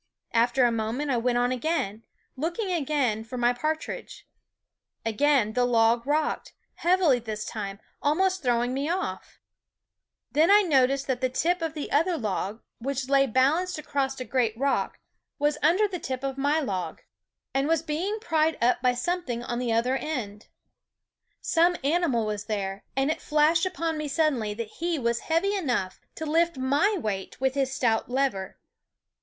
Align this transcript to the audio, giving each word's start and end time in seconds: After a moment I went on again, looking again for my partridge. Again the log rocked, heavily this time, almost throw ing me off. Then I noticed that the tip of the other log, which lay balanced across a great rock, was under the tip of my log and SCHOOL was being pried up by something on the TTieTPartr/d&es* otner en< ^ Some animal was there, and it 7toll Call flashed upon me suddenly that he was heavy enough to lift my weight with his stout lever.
After 0.33 0.65
a 0.65 0.71
moment 0.71 1.11
I 1.11 1.17
went 1.17 1.37
on 1.37 1.51
again, 1.51 2.01
looking 2.35 2.71
again 2.71 3.23
for 3.23 3.37
my 3.37 3.53
partridge. 3.53 4.27
Again 5.05 5.53
the 5.53 5.63
log 5.63 6.07
rocked, 6.07 6.53
heavily 6.77 7.19
this 7.19 7.45
time, 7.45 7.79
almost 8.01 8.41
throw 8.41 8.63
ing 8.63 8.73
me 8.73 8.89
off. 8.89 9.37
Then 10.31 10.49
I 10.49 10.63
noticed 10.63 11.05
that 11.05 11.21
the 11.21 11.29
tip 11.29 11.61
of 11.61 11.75
the 11.75 11.91
other 11.91 12.17
log, 12.17 12.63
which 12.79 13.09
lay 13.09 13.27
balanced 13.27 13.77
across 13.77 14.19
a 14.19 14.25
great 14.25 14.57
rock, 14.57 14.97
was 15.37 15.59
under 15.61 15.87
the 15.87 15.99
tip 15.99 16.23
of 16.23 16.35
my 16.35 16.59
log 16.59 17.03
and 17.53 17.65
SCHOOL 17.65 17.69
was 17.69 17.83
being 17.83 18.17
pried 18.19 18.57
up 18.59 18.81
by 18.81 18.95
something 18.95 19.43
on 19.43 19.59
the 19.59 19.67
TTieTPartr/d&es* 19.67 20.01
otner 20.01 20.01
en< 20.03 20.39
^ 20.39 20.45
Some 21.41 21.77
animal 21.83 22.25
was 22.25 22.45
there, 22.45 22.81
and 22.95 23.11
it 23.11 23.19
7toll 23.19 23.19
Call 23.19 23.29
flashed 23.29 23.65
upon 23.67 23.97
me 23.99 24.07
suddenly 24.07 24.55
that 24.55 24.77
he 24.79 24.97
was 24.97 25.19
heavy 25.19 25.53
enough 25.53 25.99
to 26.15 26.25
lift 26.25 26.57
my 26.57 26.97
weight 26.97 27.39
with 27.39 27.53
his 27.53 27.71
stout 27.71 28.09
lever. 28.09 28.57